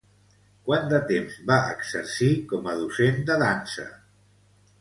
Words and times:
Quants 0.69 0.87
de 0.93 1.01
temps 1.11 1.35
va 1.51 1.57
exercir 1.73 2.31
com 2.55 2.73
a 2.73 2.75
docent 2.81 3.23
de 3.29 3.39
dansa? 3.47 3.87